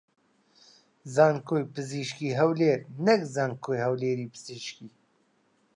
زانکۆی 1.15 1.63
پزیشکیی 1.73 2.37
هەولێر 2.39 2.79
نەک 3.05 3.21
زانکۆی 3.35 3.81
هەولێری 3.85 4.31
پزیشکی 4.33 4.89